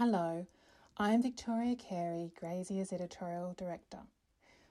[0.00, 0.46] Hello,
[0.96, 3.98] I'm Victoria Carey, Graziher's editorial director.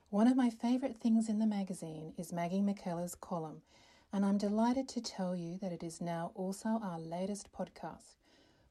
[0.10, 3.62] One of my favourite things in the magazine is Maggie MacKellar's column,
[4.12, 8.16] and I'm delighted to tell you that it is now also our latest podcast.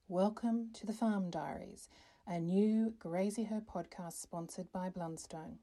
[0.09, 1.89] Welcome to the Farm Diaries,
[2.27, 5.59] a new Graziher podcast sponsored by Blundstone.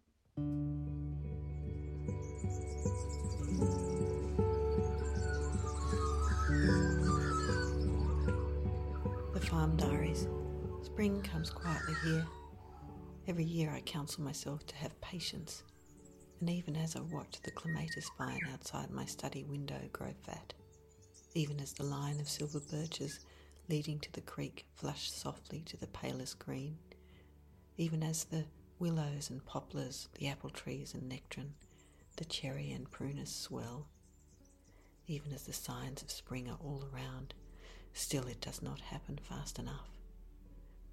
[9.34, 10.30] The Farm Diaries.
[10.96, 12.26] Spring comes quietly here.
[13.28, 15.64] Every year I counsel myself to have patience,
[16.40, 20.54] and even as I watch the clematis vine outside my study window grow fat,
[21.34, 23.20] even as the line of silver birches
[23.68, 26.78] leading to the creek flush softly to the palest green,
[27.76, 28.46] even as the
[28.80, 31.56] willows and poplars, the apple trees and nectarine,
[32.16, 33.86] the cherry and prunus swell,
[35.08, 37.34] even as the signs of spring are all around,
[37.92, 39.90] still it does not happen fast enough.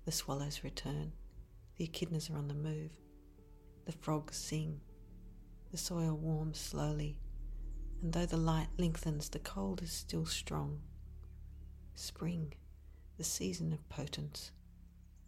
[0.04, 1.12] The swallows return,
[1.76, 2.90] the echidnas are on the move,
[3.84, 4.80] the frogs sing,
[5.70, 7.16] the soil warms slowly,
[8.02, 10.80] and though the light lengthens, the cold is still strong.
[11.94, 12.52] Spring,
[13.16, 14.50] the season of potence,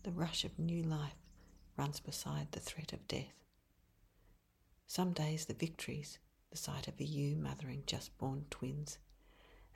[0.03, 1.15] the rush of new life
[1.77, 3.45] runs beside the threat of death.
[4.89, 6.19] Some days the victories,
[6.51, 8.99] the sight of a ewe mothering just born twins,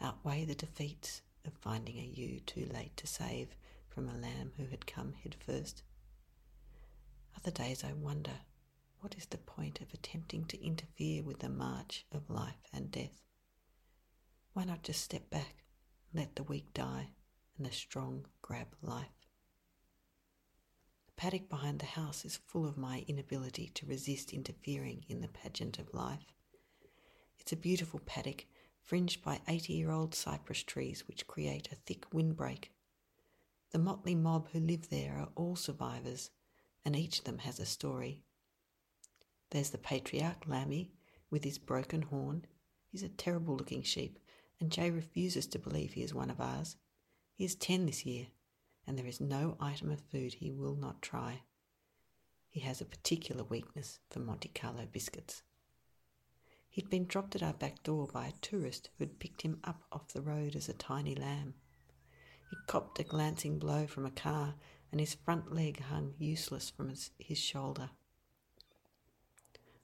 [0.01, 3.55] outweigh the defeats of finding a ewe too late to save
[3.99, 5.83] from a lamb who had come head first.
[7.37, 8.31] Other days I wonder
[9.01, 13.21] what is the point of attempting to interfere with the march of life and death?
[14.53, 15.65] Why not just step back
[16.15, 17.09] let the weak die
[17.57, 19.27] and the strong grab life?
[21.07, 25.27] The paddock behind the house is full of my inability to resist interfering in the
[25.27, 26.33] pageant of life.
[27.41, 28.47] It's a beautiful paddock
[28.81, 32.71] fringed by 80 year old cypress trees which create a thick windbreak.
[33.71, 36.31] The motley mob who live there are all survivors,
[36.85, 38.23] and each of them has a story.
[39.51, 40.93] There's the patriarch Lammy
[41.31, 42.47] with his broken horn.
[42.91, 44.19] He's a terrible looking sheep,
[44.59, 46.77] and Jay refuses to believe he is one of ours.
[47.35, 48.29] He is ten this year,
[48.87, 51.43] and there is no item of food he will not try.
[52.49, 55.43] He has a particular weakness for Monte Carlo biscuits.
[56.71, 59.83] He'd been dropped at our back door by a tourist who had picked him up
[59.93, 61.55] off the road as a tiny lamb.
[62.51, 64.55] He copped a glancing blow from a car,
[64.91, 67.91] and his front leg hung useless from his, his shoulder.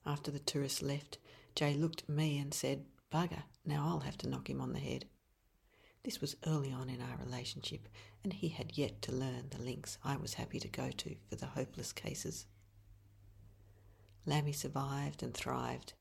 [0.05, 1.19] After the tourist left,
[1.53, 4.79] Jay looked at me and said, Bugger, now I'll have to knock him on the
[4.79, 5.05] head.
[6.03, 7.87] This was early on in our relationship,
[8.23, 11.35] and he had yet to learn the links I was happy to go to for
[11.35, 12.45] the hopeless cases.
[14.25, 15.93] Lammy survived and thrived.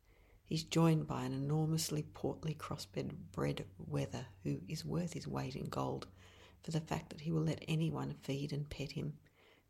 [0.45, 5.67] He's joined by an enormously portly crossbred bred wether who is worth his weight in
[5.67, 6.07] gold
[6.65, 9.13] for the fact that he will let anyone feed and pet him,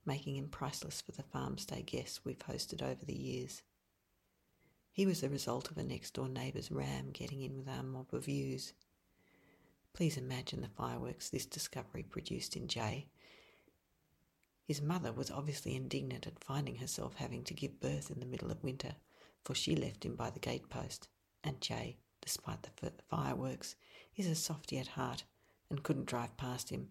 [0.06, 3.62] making him priceless for the farmstay guests we've hosted over the years.
[4.92, 8.14] He was the result of a next door neighbour's ram getting in with our mob
[8.14, 8.74] of ewes.
[9.92, 13.08] Please imagine the fireworks this discovery produced in Jay.
[14.64, 18.52] His mother was obviously indignant at finding herself having to give birth in the middle
[18.52, 18.94] of winter,
[19.44, 21.08] for she left him by the gatepost,
[21.42, 23.74] and Jay, despite the fireworks,
[24.16, 25.24] is a softy at heart
[25.70, 26.88] and couldn't drive past him.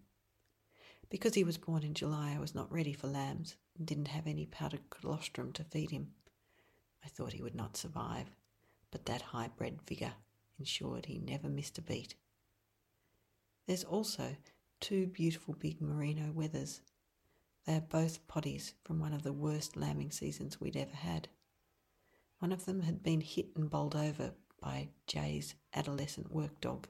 [1.09, 4.25] Because he was born in July, I was not ready for lambs and didn't have
[4.25, 6.11] any powdered colostrum to feed him.
[7.06, 8.28] I thought he would not survive,
[8.91, 10.13] but that hybrid vigour
[10.57, 12.16] ensured he never missed a beat.
[13.67, 14.35] There's also
[14.79, 16.81] two beautiful big merino wethers.
[17.66, 21.29] They are both poddies from one of the worst lambing seasons we'd ever had.
[22.39, 26.88] One of them had been hit and bowled over by Jay's adolescent work dog.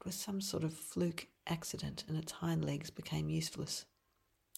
[0.00, 3.84] It was some sort of fluke accident and its hind legs became useless.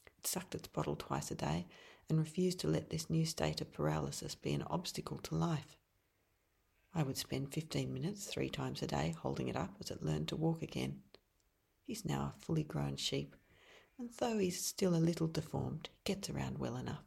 [0.06, 1.66] It sucked its bottle twice a day
[2.08, 5.76] and refused to let this new state of paralysis be an obstacle to life.
[6.94, 10.28] I would spend 15 minutes three times a day holding it up as it learned
[10.28, 11.00] to walk again.
[11.82, 13.34] He's now a fully grown sheep,
[13.98, 17.04] and though he's still a little deformed, he gets around well enough.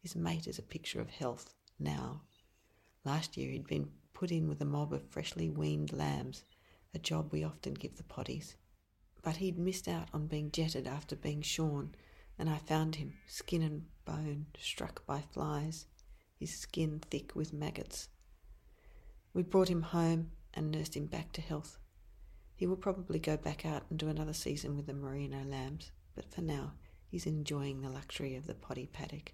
[0.00, 2.22] His mate is a picture of health now.
[3.04, 6.44] Last year he'd been put in with a mob of freshly weaned lambs,
[6.94, 8.54] a job we often give the poddies.
[9.22, 11.94] But he'd missed out on being jetted after being shorn
[12.38, 15.86] and I found him, skin and bone, struck by flies,
[16.38, 18.08] his skin thick with maggots.
[19.34, 21.78] We brought him home and nursed him back to health.
[22.56, 26.32] He will probably go back out and do another season with the merino lambs, but
[26.32, 26.72] for now
[27.08, 29.32] he's enjoying the luxury of the poddy paddock.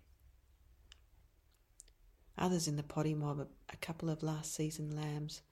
[2.37, 5.43] Others in the poddy mob are a couple of last season lambs.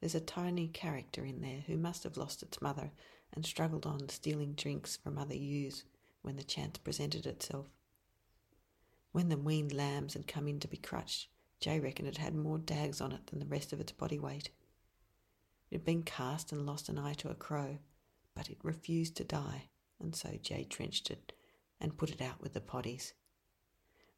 [0.00, 2.92] There's a tiny character in there who must have lost its mother
[3.32, 5.84] and struggled on stealing drinks from other ewes
[6.22, 7.66] when the chance presented itself.
[9.12, 11.28] When the weaned lambs had come in to be crutched,
[11.60, 14.50] Jay reckoned it had more dags on it than the rest of its body weight.
[15.70, 17.78] It had been cast and lost an eye to a crow,
[18.34, 21.32] but it refused to die, and so Jay drenched it
[21.80, 23.14] and put it out with the poddies.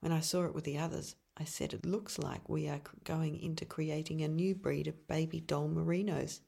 [0.00, 3.40] When I saw it with the others, I said it looks like we are going
[3.40, 6.40] into creating a new breed of baby doll merinos.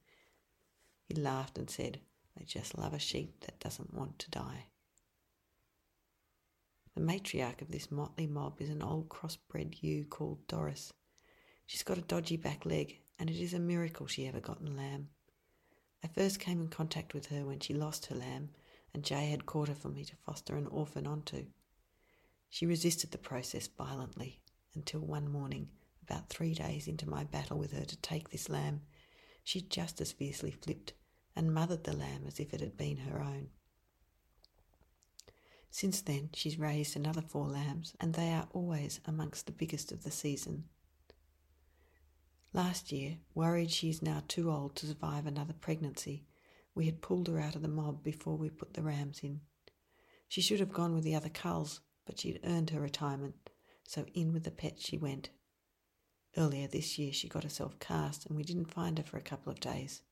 [1.06, 2.00] He laughed and said,
[2.36, 4.66] I just love a sheep that doesn't want to die.
[6.96, 10.92] The matriarch of this motley mob is an old crossbred ewe called Doris.
[11.66, 14.76] She's got a dodgy back leg, and it is a miracle she ever got an
[14.76, 15.10] lamb.
[16.02, 18.50] I first came in contact with her when she lost her lamb,
[18.92, 21.46] and Jay had caught her for me to foster an orphan onto.
[22.48, 24.40] She resisted the process violently
[24.74, 25.68] until one morning,
[26.02, 28.82] about three days into my battle with her to take this lamb,
[29.44, 30.92] she just as fiercely flipped
[31.36, 33.48] and mothered the lamb as if it had been her own.
[35.70, 40.02] Since then, she's raised another four lambs, and they are always amongst the biggest of
[40.02, 40.64] the season.
[42.52, 46.24] Last year, worried she is now too old to survive another pregnancy,
[46.74, 49.40] we had pulled her out of the mob before we put the rams in.
[50.28, 53.50] She should have gone with the other culls, but she'd earned her retirement,
[53.90, 55.30] so in with the pet she went.
[56.36, 59.50] Earlier this year, she got herself cast, and we didn't find her for a couple
[59.50, 60.02] of days.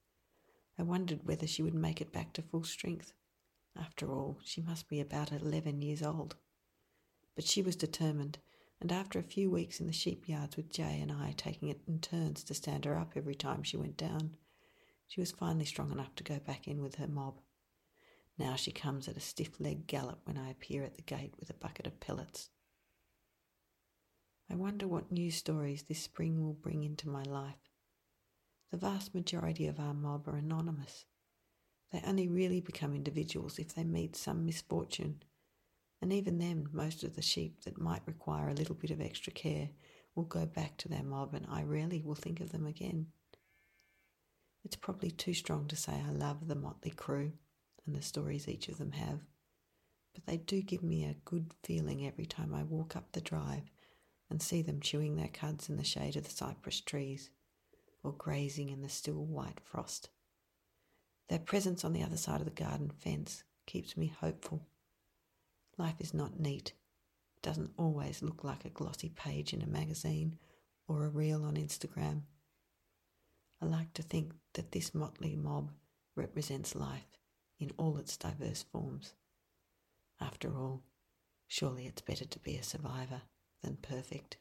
[0.77, 3.13] I wondered whether she would make it back to full strength.
[3.79, 6.35] After all, she must be about eleven years old.
[7.37, 8.39] But she was determined,
[8.81, 11.81] and after a few weeks in the sheep yards with Jay and I taking it
[11.87, 14.35] in turns to stand her up every time she went down,
[15.07, 17.39] she was finally strong enough to go back in with her mob.
[18.37, 21.49] Now she comes at a stiff leg gallop when I appear at the gate with
[21.49, 22.51] a bucket of pellets.
[24.51, 27.69] I wonder what new stories this spring will bring into my life.
[28.71, 31.05] The vast majority of our mob are anonymous.
[31.93, 35.23] They only really become individuals if they meet some misfortune.
[36.01, 39.33] And even then, most of the sheep that might require a little bit of extra
[39.33, 39.71] care
[40.15, 43.09] will go back to their mob, and I rarely will think of them again.
[44.65, 47.33] It's probably too strong to say I love the motley crew
[47.87, 49.21] and the stories each of them have,
[50.15, 53.71] but they do give me a good feeling every time I walk up the drive
[54.31, 57.31] and see them chewing their cuds in the shade of the cypress trees
[58.03, 60.11] or grazing in the still white frost.
[61.29, 64.67] Their presence on the other side of the garden fence keeps me hopeful.
[65.77, 66.73] Life is not neat.
[67.37, 70.39] It doesn't always look like a glossy page in a magazine
[70.87, 72.23] or a reel on Instagram.
[73.61, 75.71] I like to think that this motley mob
[76.15, 77.19] represents life
[77.61, 79.15] in all its diverse forms.
[80.21, 80.83] After all,
[81.47, 83.23] surely it's better to be a survivor
[83.63, 84.39] than perfect.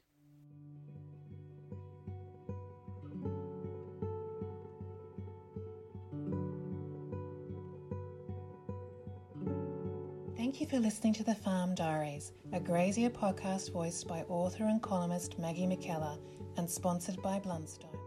[10.36, 14.80] Thank you for listening to The Farm Diaries, a Graziher podcast voiced by author and
[14.80, 16.18] columnist Maggie MacKellar
[16.56, 17.98] and sponsored by Blundstone.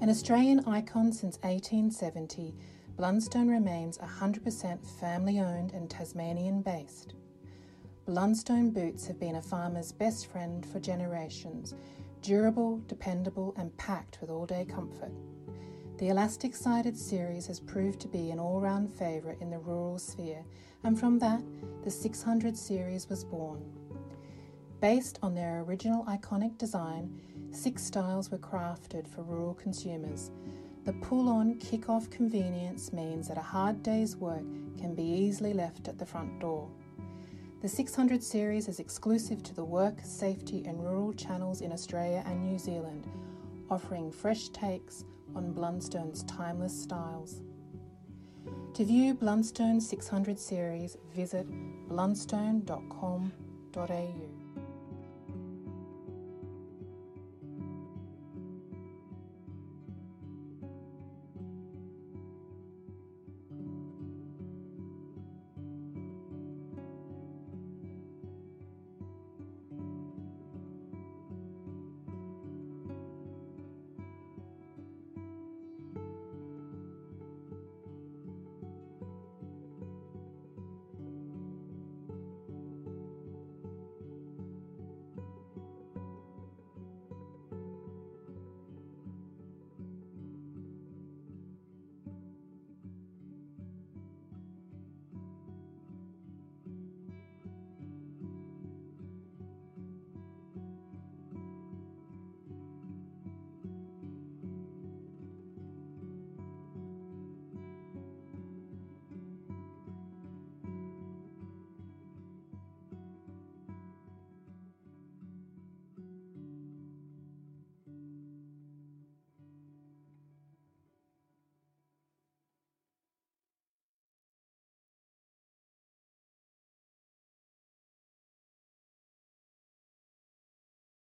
[0.00, 2.54] An Australian icon since 1870,
[2.96, 7.12] Blundstone remains 100% family owned and Tasmanian based.
[8.08, 11.74] Blundstone boots have been a farmer's best friend for generations,
[12.22, 15.12] durable, dependable, and packed with all day comfort.
[15.98, 19.98] The elastic sided series has proved to be an all round favourite in the rural
[19.98, 20.42] sphere,
[20.82, 21.42] and from that,
[21.84, 23.62] the 600 series was born.
[24.80, 30.30] Based on their original iconic design, six styles were crafted for rural consumers.
[30.86, 34.44] The pull on, kick off convenience means that a hard day's work
[34.78, 36.70] can be easily left at the front door.
[37.60, 42.40] The 600 series is exclusive to the work, safety, and rural channels in Australia and
[42.40, 43.08] New Zealand,
[43.68, 47.42] offering fresh takes on Blundstone's timeless styles.
[48.74, 51.48] To view Blundstone's 600 series, visit
[51.88, 54.45] blundstone.com.au.